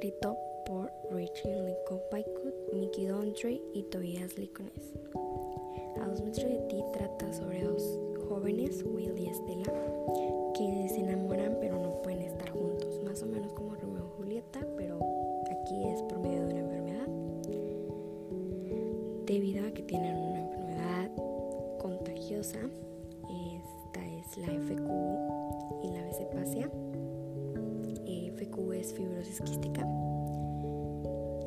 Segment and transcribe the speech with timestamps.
[0.00, 0.34] escrito
[0.64, 4.94] por Rachel Lincoln Picot, Mickey Dondre y Tobias Licones.
[6.00, 9.70] A dos metros de ti trata sobre dos jóvenes, Will y Estela,
[10.54, 14.66] que se enamoran pero no pueden estar juntos, más o menos como Romeo y Julieta,
[14.78, 14.98] pero
[15.50, 17.08] aquí es por medio de una enfermedad.
[19.26, 21.10] Debido a que tienen una enfermedad
[21.78, 22.60] contagiosa,
[28.92, 29.82] fibrosis quística.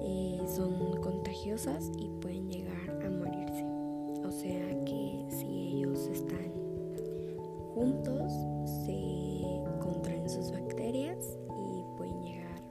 [0.02, 3.66] Eh, son contagiosas y pueden llegar a morirse.
[4.26, 6.52] O sea que si ellos están
[7.74, 8.32] juntos,
[8.86, 9.00] se
[9.82, 12.62] contraen sus bacterias y pueden llegar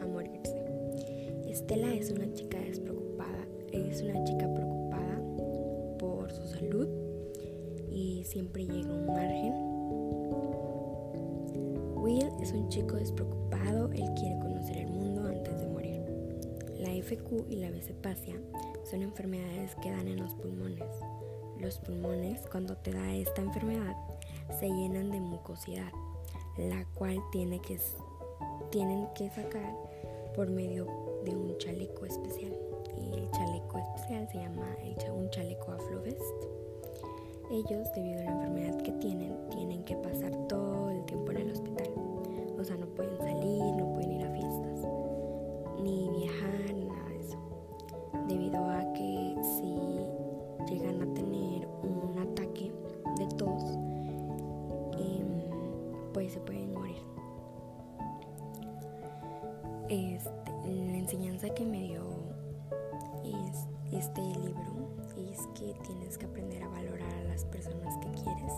[0.00, 0.64] a, morirse.
[1.48, 5.20] Estela es una chica despreocupada, es una chica preocupada
[5.98, 6.88] por su salud
[7.90, 9.71] y siempre llega un margen
[12.02, 16.02] Will es un chico despreocupado, él quiere conocer el mundo antes de morir.
[16.80, 18.34] La FQ y la vecepacia
[18.90, 20.82] son enfermedades que dan en los pulmones.
[21.60, 23.94] Los pulmones, cuando te da esta enfermedad,
[24.58, 25.92] se llenan de mucosidad,
[26.58, 27.78] la cual tiene que,
[28.72, 29.72] tienen que sacar
[30.34, 30.86] por medio
[31.24, 32.52] de un chaleco especial.
[33.00, 34.76] Y el chaleco especial se llama
[35.14, 36.51] un chaleco Aflovest.
[37.52, 41.52] Ellos, debido a la enfermedad que tienen, tienen que pasar todo el tiempo en el
[41.52, 41.90] hospital.
[42.58, 44.88] O sea, no pueden salir, no pueden ir a fiestas,
[45.82, 47.38] ni viajar, ni nada de eso.
[48.26, 52.72] Debido a que si llegan a tener un ataque
[53.18, 53.76] de tos,
[54.98, 57.02] em, pues se pueden morir.
[59.90, 62.02] Este, la enseñanza que me dio
[63.24, 64.71] es este libro
[65.32, 68.52] es que tienes que aprender a valorar a las personas que quieres.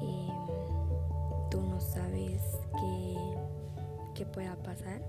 [0.00, 2.42] Em, tú no sabes
[2.72, 3.16] qué,
[4.14, 5.02] qué pueda pasar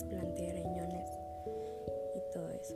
[0.00, 1.08] trasplante de riñones
[2.14, 2.74] y todo eso.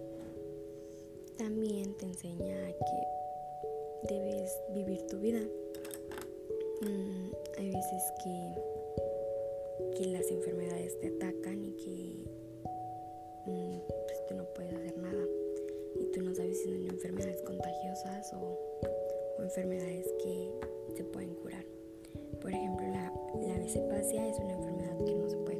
[1.39, 5.41] También te enseña que debes vivir tu vida.
[6.83, 8.55] Mm, hay veces que,
[9.97, 12.25] que las enfermedades te atacan y que
[13.47, 15.25] mm, pues tú no puedes hacer nada
[15.99, 18.59] y tú no sabes si son enfermedades contagiosas o,
[19.43, 20.51] enfermedades que
[20.97, 21.65] se pueden curar.
[22.41, 23.13] Por ejemplo, la,
[23.47, 23.77] la es
[24.39, 25.54] una enfermedad que no se puede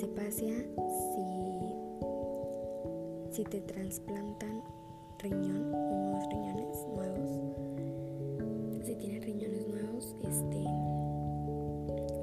[0.00, 0.54] La vecepacia
[1.14, 1.74] si,
[3.32, 4.62] si te trasplantan
[5.18, 7.30] riñón, unos riñones nuevos,
[8.86, 10.64] si tienes riñones nuevos, este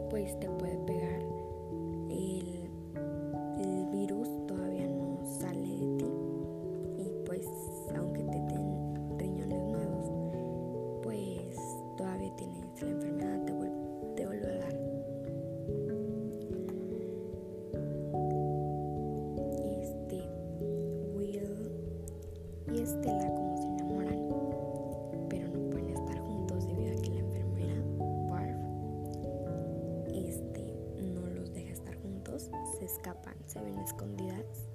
[0.09, 1.21] pues te puede pegar
[33.87, 34.67] escondidas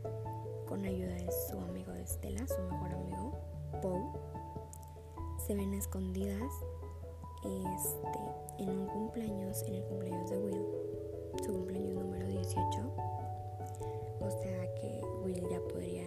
[0.66, 3.38] con ayuda de su amigo de Estela, su mejor amigo,
[3.82, 4.02] Poe.
[5.46, 6.50] Se ven escondidas
[7.44, 10.66] este, en un cumpleaños, en el cumpleaños de Will,
[11.44, 12.56] su cumpleaños número 18.
[14.20, 16.06] O sea que Will ya podría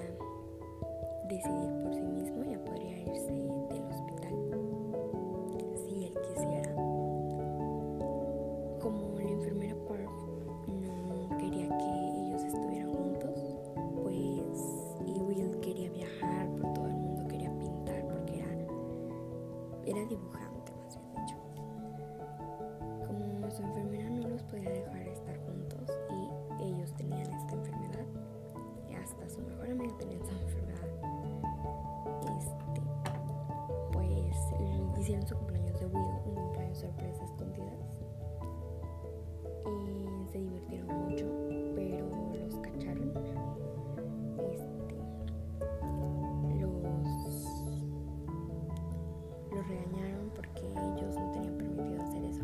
[1.29, 4.04] decidir por sí mismo, ya podría irse del hospital
[35.05, 38.01] hicieron su cumpleaños de Will, un cumpleaños sorpresa escondidas.
[39.67, 41.27] Y se divirtieron mucho,
[41.75, 43.13] pero los cacharon.
[44.51, 44.95] Este,
[46.59, 47.45] los,
[49.53, 52.43] los regañaron porque ellos no tenían permitido hacer eso.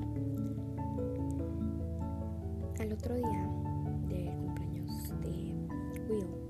[2.79, 3.49] Al otro día
[4.07, 5.55] del cumpleaños de
[6.07, 6.40] Will,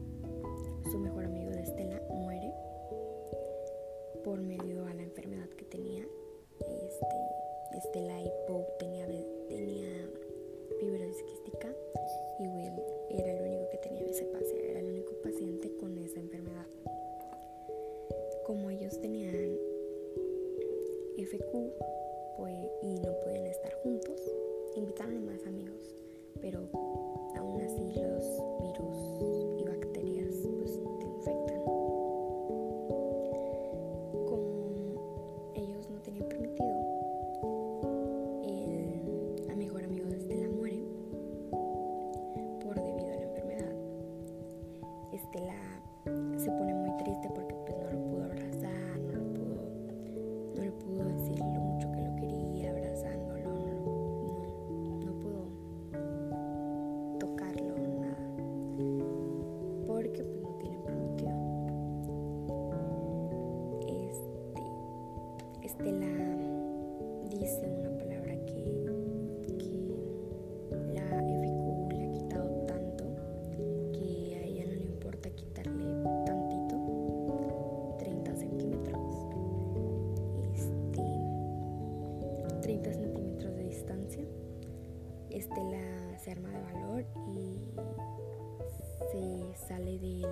[89.11, 90.25] se sale del,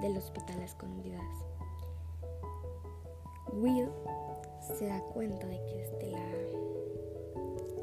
[0.00, 1.22] del hospital a escondidas.
[3.52, 3.88] Will
[4.60, 6.20] se da cuenta de que Estela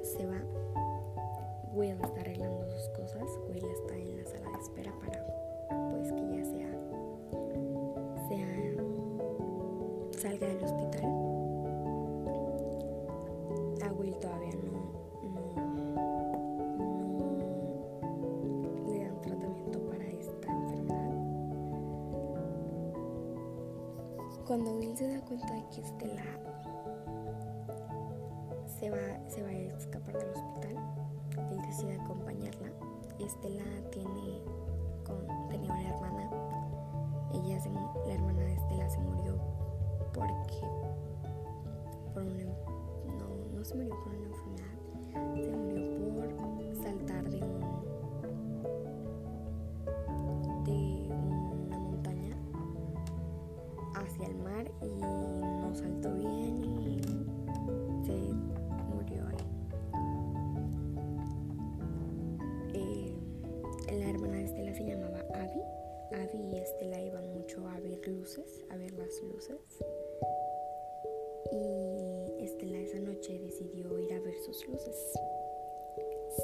[0.04, 0.42] se va.
[1.74, 3.40] Will está arreglando sus cosas.
[3.50, 5.26] Will está en la sala de espera para
[5.92, 6.72] pues que ya sea,
[8.30, 8.48] sea
[10.22, 10.77] salga del hospital.
[24.48, 26.24] Cuando Will se da cuenta de que Estela
[28.80, 30.78] se va, se va a escapar del hospital,
[31.52, 32.72] él decide acompañarla.
[33.20, 34.42] Estela tiene
[35.50, 36.30] tenía una hermana.
[37.34, 37.60] Ella
[38.06, 39.36] la hermana de Estela se murió
[40.14, 40.62] porque
[42.14, 44.78] por una, no, no se murió por una enfermedad,
[45.44, 47.67] se murió por saltar de un
[68.70, 69.62] a ver las luces.
[71.50, 75.14] Y Estela esa noche decidió ir a ver sus luces.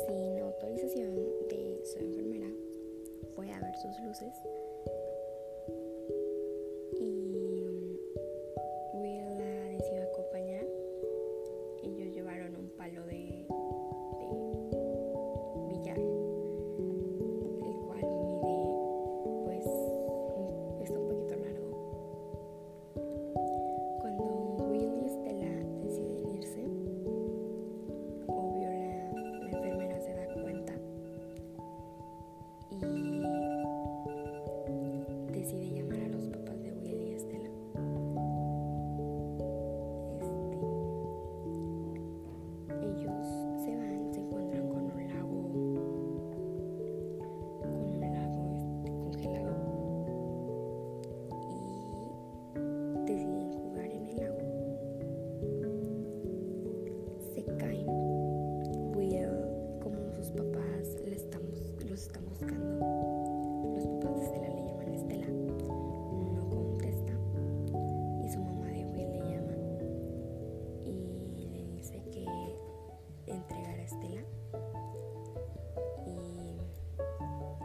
[0.08, 1.14] Sin autorización
[1.50, 2.48] de su enfermera,
[3.36, 4.34] fue a ver sus luces.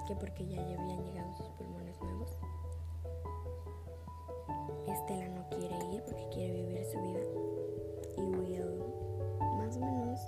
[0.08, 2.30] que porque ya habían llegado sus pulmones nuevos.
[4.86, 7.20] Estela no quiere ir porque quiere vivir su vida.
[8.16, 8.84] Y Will
[9.58, 10.18] más o menos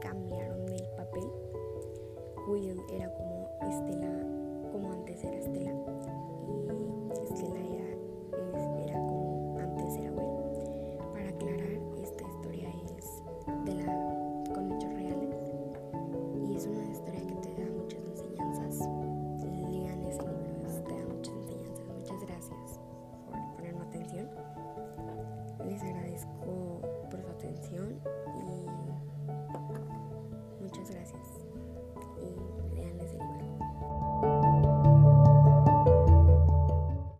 [0.00, 1.24] cambiaron el papel.
[2.46, 5.73] Will era como Estela, como antes era Estela.